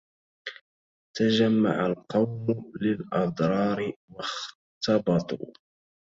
[1.15, 5.53] تجمع القوم للأضرار واختبطوا